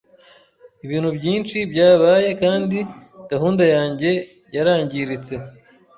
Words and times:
Ibintu 0.85 1.09
byinshi 1.17 1.57
byabaye 1.71 2.29
kandi 2.41 2.77
gahunda 3.31 3.63
yanjye 3.75 4.09
yarangiritse. 4.55 5.33